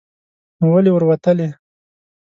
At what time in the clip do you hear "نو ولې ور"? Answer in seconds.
0.59-1.03